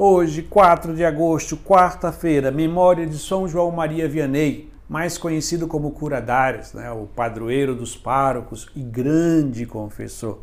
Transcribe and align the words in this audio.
Hoje, 0.00 0.42
4 0.42 0.94
de 0.94 1.04
agosto, 1.04 1.56
quarta-feira, 1.56 2.52
memória 2.52 3.04
de 3.04 3.18
São 3.18 3.48
João 3.48 3.72
Maria 3.72 4.08
Vianney, 4.08 4.70
mais 4.88 5.18
conhecido 5.18 5.66
como 5.66 5.90
Curadares, 5.90 6.72
né, 6.72 6.88
o 6.92 7.06
padroeiro 7.06 7.74
dos 7.74 7.96
párocos 7.96 8.68
e 8.76 8.80
grande 8.80 9.66
confessor. 9.66 10.38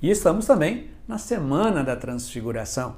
E 0.00 0.10
estamos 0.10 0.46
também 0.46 0.86
na 1.06 1.18
semana 1.18 1.84
da 1.84 1.94
Transfiguração. 1.94 2.96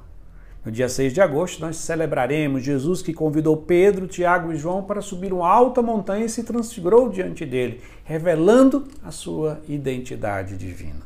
No 0.63 0.71
dia 0.71 0.87
6 0.87 1.13
de 1.13 1.19
agosto, 1.19 1.59
nós 1.59 1.75
celebraremos 1.75 2.63
Jesus 2.63 3.01
que 3.01 3.13
convidou 3.13 3.57
Pedro, 3.57 4.07
Tiago 4.07 4.53
e 4.53 4.57
João 4.57 4.83
para 4.83 5.01
subir 5.01 5.33
uma 5.33 5.49
alta 5.49 5.81
montanha 5.81 6.23
e 6.23 6.29
se 6.29 6.43
transfigurou 6.43 7.09
diante 7.09 7.45
dele, 7.45 7.81
revelando 8.05 8.87
a 9.03 9.11
sua 9.11 9.59
identidade 9.67 10.55
divina. 10.55 11.01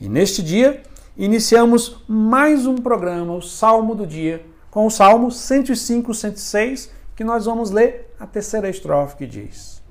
E 0.00 0.08
neste 0.08 0.42
dia, 0.42 0.82
iniciamos 1.16 2.02
mais 2.06 2.66
um 2.66 2.76
programa, 2.76 3.34
o 3.34 3.42
Salmo 3.42 3.94
do 3.94 4.06
Dia, 4.06 4.44
com 4.70 4.86
o 4.86 4.90
Salmo 4.90 5.30
105, 5.30 6.12
106, 6.12 6.90
que 7.14 7.24
nós 7.24 7.46
vamos 7.46 7.70
ler 7.70 8.14
a 8.20 8.26
terceira 8.26 8.68
estrofe 8.68 9.16
que 9.16 9.26
diz: 9.26 9.82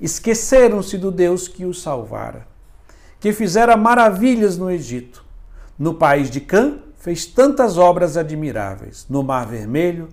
Esqueceram-se 0.00 0.98
do 0.98 1.12
Deus 1.12 1.46
que 1.46 1.64
os 1.64 1.80
salvara, 1.80 2.46
que 3.20 3.32
fizera 3.32 3.76
maravilhas 3.76 4.58
no 4.58 4.70
Egito. 4.70 5.24
No 5.78 5.94
país 5.94 6.30
de 6.30 6.40
Cã 6.40 6.78
fez 6.98 7.26
tantas 7.26 7.78
obras 7.78 8.16
admiráveis, 8.16 9.06
no 9.08 9.22
Mar 9.22 9.46
Vermelho, 9.46 10.08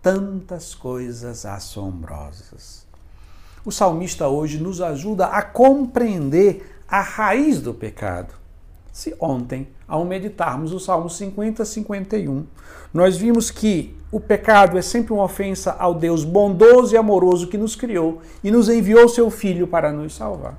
tantas 0.00 0.74
coisas 0.74 1.44
assombrosas. 1.44 2.86
O 3.64 3.72
salmista 3.72 4.28
hoje 4.28 4.58
nos 4.60 4.80
ajuda 4.80 5.26
a 5.26 5.42
compreender 5.42 6.78
a 6.86 7.00
raiz 7.00 7.60
do 7.60 7.74
pecado 7.74 8.45
se 8.96 9.14
ontem, 9.20 9.68
ao 9.86 10.06
meditarmos 10.06 10.72
o 10.72 10.80
Salmo 10.80 11.10
50, 11.10 11.66
51, 11.66 12.46
nós 12.94 13.14
vimos 13.14 13.50
que 13.50 13.94
o 14.10 14.18
pecado 14.18 14.78
é 14.78 14.80
sempre 14.80 15.12
uma 15.12 15.24
ofensa 15.24 15.76
ao 15.78 15.92
Deus 15.92 16.24
bondoso 16.24 16.94
e 16.94 16.96
amoroso 16.96 17.46
que 17.48 17.58
nos 17.58 17.76
criou 17.76 18.22
e 18.42 18.50
nos 18.50 18.70
enviou 18.70 19.06
seu 19.06 19.30
Filho 19.30 19.66
para 19.66 19.92
nos 19.92 20.14
salvar. 20.14 20.56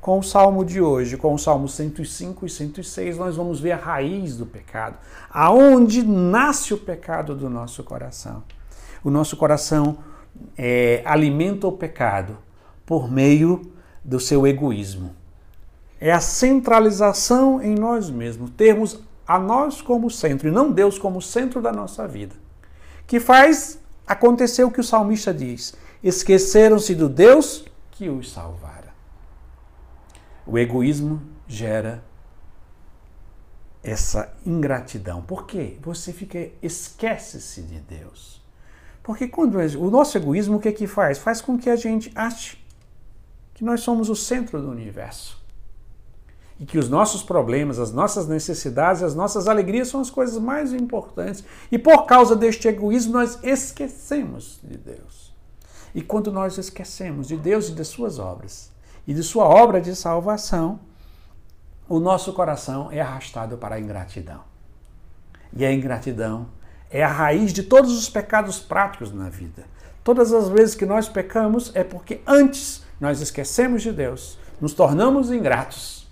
Com 0.00 0.18
o 0.18 0.24
Salmo 0.24 0.64
de 0.64 0.80
hoje, 0.80 1.16
com 1.16 1.32
o 1.32 1.38
Salmo 1.38 1.68
105 1.68 2.44
e 2.44 2.50
106, 2.50 3.16
nós 3.16 3.36
vamos 3.36 3.60
ver 3.60 3.72
a 3.72 3.76
raiz 3.76 4.36
do 4.36 4.44
pecado, 4.44 4.96
aonde 5.30 6.02
nasce 6.02 6.74
o 6.74 6.78
pecado 6.78 7.36
do 7.36 7.48
nosso 7.48 7.84
coração. 7.84 8.42
O 9.04 9.10
nosso 9.10 9.36
coração 9.36 9.98
é, 10.56 11.00
alimenta 11.04 11.64
o 11.64 11.72
pecado 11.72 12.38
por 12.84 13.08
meio 13.08 13.70
do 14.04 14.18
seu 14.18 14.44
egoísmo 14.44 15.14
é 16.00 16.12
a 16.12 16.20
centralização 16.20 17.62
em 17.62 17.74
nós 17.74 18.08
mesmos, 18.08 18.50
termos 18.50 19.00
a 19.26 19.38
nós 19.38 19.82
como 19.82 20.10
centro 20.10 20.48
e 20.48 20.52
não 20.52 20.70
Deus 20.70 20.98
como 20.98 21.20
centro 21.20 21.60
da 21.60 21.72
nossa 21.72 22.06
vida, 22.06 22.34
que 23.06 23.18
faz 23.18 23.78
acontecer 24.06 24.64
o 24.64 24.70
que 24.70 24.80
o 24.80 24.84
salmista 24.84 25.34
diz: 25.34 25.74
esqueceram-se 26.02 26.94
do 26.94 27.08
Deus 27.08 27.64
que 27.90 28.08
os 28.08 28.32
salvara. 28.32 28.94
O 30.46 30.56
egoísmo 30.56 31.20
gera 31.46 32.02
essa 33.82 34.32
ingratidão. 34.46 35.20
Por 35.20 35.46
quê? 35.46 35.78
Você 35.82 36.12
fica 36.12 36.50
esquece-se 36.62 37.62
de 37.62 37.80
Deus. 37.80 38.42
Porque 39.02 39.26
quando 39.26 39.56
o 39.56 39.90
nosso 39.90 40.16
egoísmo 40.16 40.56
o 40.56 40.60
que 40.60 40.68
é 40.68 40.72
que 40.72 40.86
faz? 40.86 41.18
Faz 41.18 41.40
com 41.40 41.58
que 41.58 41.68
a 41.68 41.76
gente 41.76 42.12
ache 42.14 42.58
que 43.54 43.64
nós 43.64 43.80
somos 43.80 44.08
o 44.08 44.16
centro 44.16 44.60
do 44.60 44.70
universo 44.70 45.38
e 46.60 46.66
que 46.66 46.78
os 46.78 46.88
nossos 46.88 47.22
problemas, 47.22 47.78
as 47.78 47.92
nossas 47.92 48.26
necessidades, 48.26 49.02
as 49.02 49.14
nossas 49.14 49.46
alegrias 49.46 49.88
são 49.88 50.00
as 50.00 50.10
coisas 50.10 50.38
mais 50.38 50.72
importantes. 50.72 51.44
E 51.70 51.78
por 51.78 52.04
causa 52.04 52.34
deste 52.34 52.66
egoísmo, 52.66 53.12
nós 53.12 53.38
esquecemos 53.42 54.58
de 54.62 54.76
Deus. 54.76 55.32
E 55.94 56.02
quando 56.02 56.32
nós 56.32 56.58
esquecemos 56.58 57.28
de 57.28 57.36
Deus 57.36 57.68
e 57.68 57.72
de 57.72 57.84
suas 57.84 58.18
obras 58.18 58.70
e 59.06 59.14
de 59.14 59.22
sua 59.22 59.44
obra 59.44 59.80
de 59.80 59.94
salvação, 59.94 60.80
o 61.88 61.98
nosso 62.00 62.32
coração 62.32 62.90
é 62.90 63.00
arrastado 63.00 63.56
para 63.56 63.76
a 63.76 63.80
ingratidão. 63.80 64.42
E 65.56 65.64
a 65.64 65.72
ingratidão 65.72 66.48
é 66.90 67.02
a 67.02 67.08
raiz 67.08 67.52
de 67.52 67.62
todos 67.62 67.96
os 67.96 68.10
pecados 68.10 68.58
práticos 68.58 69.12
na 69.12 69.28
vida. 69.28 69.64
Todas 70.02 70.32
as 70.32 70.48
vezes 70.48 70.74
que 70.74 70.84
nós 70.84 71.08
pecamos 71.08 71.70
é 71.74 71.84
porque 71.84 72.20
antes 72.26 72.82
nós 73.00 73.20
esquecemos 73.20 73.82
de 73.82 73.92
Deus, 73.92 74.38
nos 74.60 74.74
tornamos 74.74 75.30
ingratos 75.30 76.07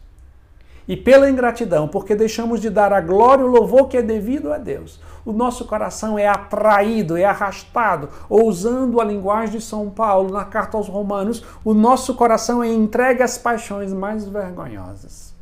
e 0.89 0.97
pela 0.97 1.29
ingratidão, 1.29 1.89
porque 1.89 2.15
deixamos 2.15 2.61
de 2.61 2.71
dar 2.71 2.93
a 2.93 3.01
glória 3.01 3.43
e 3.43 3.47
o 3.47 3.51
louvor 3.51 3.89
que 3.89 3.97
é 3.97 4.03
devido 4.03 4.53
a 4.53 4.59
Deus. 4.59 5.01
O 5.25 5.33
nosso 5.33 5.65
coração 5.65 6.19
é 6.19 6.29
atraído, 6.29 7.17
é 7.17 7.25
arrastado, 7.25 8.09
ou 8.29 8.47
usando 8.47 9.01
a 9.01 9.05
linguagem 9.05 9.59
de 9.59 9.65
São 9.65 9.91
Paulo 9.91 10.33
na 10.33 10.45
carta 10.45 10.77
aos 10.77 10.89
Romanos, 10.89 11.45
o 11.65 11.75
nosso 11.75 12.15
coração 12.15 12.63
é 12.63 12.69
entregue 12.69 13.23
às 13.23 13.37
paixões 13.37 13.93
mais 13.93 14.29
vergonhosas. 14.29 15.35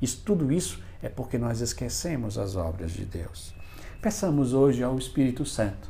Isso, 0.00 0.22
tudo 0.24 0.52
isso 0.52 0.80
é 1.02 1.08
porque 1.08 1.36
nós 1.36 1.60
esquecemos 1.60 2.38
as 2.38 2.54
obras 2.54 2.92
de 2.92 3.04
Deus. 3.04 3.54
Peçamos 4.00 4.52
hoje 4.52 4.84
ao 4.84 4.96
Espírito 4.96 5.44
Santo. 5.44 5.88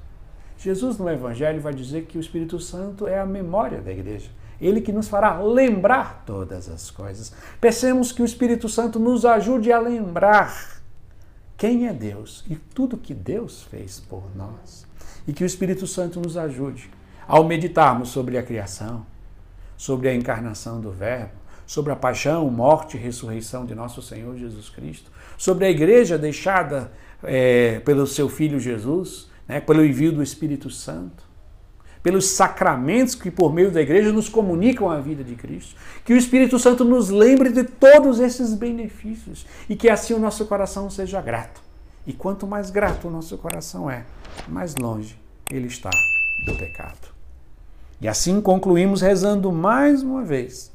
Jesus 0.58 0.96
no 0.96 1.10
Evangelho 1.10 1.60
vai 1.60 1.74
dizer 1.74 2.06
que 2.06 2.16
o 2.16 2.20
Espírito 2.20 2.58
Santo 2.58 3.06
é 3.06 3.18
a 3.18 3.26
memória 3.26 3.80
da 3.80 3.92
igreja. 3.92 4.30
Ele 4.60 4.80
que 4.80 4.92
nos 4.92 5.08
fará 5.08 5.40
lembrar 5.40 6.22
todas 6.26 6.68
as 6.68 6.90
coisas. 6.90 7.32
Pensemos 7.60 8.12
que 8.12 8.22
o 8.22 8.24
Espírito 8.24 8.68
Santo 8.68 8.98
nos 8.98 9.24
ajude 9.24 9.72
a 9.72 9.78
lembrar 9.78 10.80
quem 11.56 11.86
é 11.86 11.92
Deus 11.92 12.44
e 12.48 12.56
tudo 12.56 12.96
que 12.96 13.14
Deus 13.14 13.62
fez 13.62 14.00
por 14.00 14.24
nós. 14.34 14.86
E 15.26 15.32
que 15.32 15.42
o 15.42 15.46
Espírito 15.46 15.86
Santo 15.86 16.20
nos 16.20 16.36
ajude 16.36 16.90
ao 17.26 17.44
meditarmos 17.44 18.10
sobre 18.10 18.38
a 18.38 18.42
criação, 18.42 19.04
sobre 19.76 20.08
a 20.08 20.14
encarnação 20.14 20.80
do 20.80 20.90
Verbo, 20.92 21.32
sobre 21.66 21.92
a 21.92 21.96
paixão, 21.96 22.48
morte 22.48 22.96
e 22.96 23.00
ressurreição 23.00 23.66
de 23.66 23.74
nosso 23.74 24.00
Senhor 24.00 24.36
Jesus 24.36 24.68
Cristo, 24.68 25.10
sobre 25.36 25.66
a 25.66 25.70
igreja 25.70 26.16
deixada 26.16 26.92
é, 27.24 27.80
pelo 27.80 28.06
seu 28.06 28.28
Filho 28.28 28.60
Jesus, 28.60 29.28
né, 29.48 29.60
pelo 29.60 29.84
envio 29.84 30.12
do 30.12 30.22
Espírito 30.22 30.70
Santo 30.70 31.25
pelos 32.06 32.28
sacramentos 32.28 33.16
que 33.16 33.32
por 33.32 33.52
meio 33.52 33.72
da 33.72 33.82
igreja 33.82 34.12
nos 34.12 34.28
comunicam 34.28 34.88
a 34.88 35.00
vida 35.00 35.24
de 35.24 35.34
Cristo. 35.34 35.74
Que 36.04 36.12
o 36.12 36.16
Espírito 36.16 36.56
Santo 36.56 36.84
nos 36.84 37.10
lembre 37.10 37.50
de 37.50 37.64
todos 37.64 38.20
esses 38.20 38.54
benefícios 38.54 39.44
e 39.68 39.74
que 39.74 39.90
assim 39.90 40.14
o 40.14 40.18
nosso 40.20 40.46
coração 40.46 40.88
seja 40.88 41.20
grato. 41.20 41.60
E 42.06 42.12
quanto 42.12 42.46
mais 42.46 42.70
grato 42.70 43.08
o 43.08 43.10
nosso 43.10 43.36
coração 43.36 43.90
é, 43.90 44.06
mais 44.46 44.76
longe 44.76 45.18
ele 45.50 45.66
está 45.66 45.90
do 46.46 46.56
pecado. 46.56 47.08
E 48.00 48.06
assim 48.06 48.40
concluímos 48.40 49.00
rezando 49.00 49.50
mais 49.50 50.04
uma 50.04 50.22
vez 50.22 50.70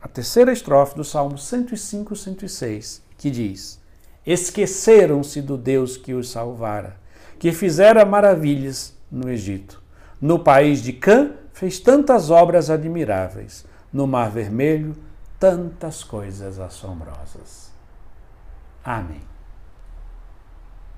a 0.00 0.08
terceira 0.08 0.50
estrofe 0.50 0.96
do 0.96 1.04
Salmo 1.04 1.36
105, 1.36 2.16
106, 2.16 3.02
que 3.18 3.30
diz: 3.30 3.78
Esqueceram-se 4.24 5.42
do 5.42 5.58
Deus 5.58 5.98
que 5.98 6.14
os 6.14 6.30
salvara, 6.30 6.96
que 7.38 7.52
fizera 7.52 8.02
maravilhas 8.06 8.96
no 9.12 9.28
Egito 9.28 9.84
no 10.26 10.40
país 10.40 10.82
de 10.82 10.92
Cã, 10.92 11.30
fez 11.52 11.78
tantas 11.78 12.30
obras 12.30 12.68
admiráveis. 12.68 13.64
No 13.92 14.06
Mar 14.06 14.28
Vermelho, 14.30 14.96
tantas 15.38 16.02
coisas 16.02 16.58
assombrosas. 16.58 17.70
Amém. 18.84 19.35